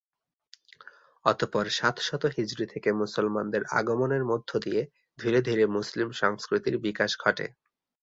[1.25, 4.81] অতপর সাত শত হিজরী থেকে মুসলমানদের আগমনের মধ্য দিয়ে
[5.19, 7.45] ধীরে ধীরে মুসলিম সংস্কৃতির বিকাশ ঘটে।